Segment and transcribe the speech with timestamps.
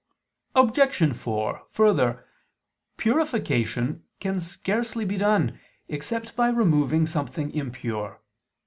[0.55, 1.13] Obj.
[1.15, 2.25] 4: Further,
[2.97, 8.19] purification can scarcely be done except by removing something impure.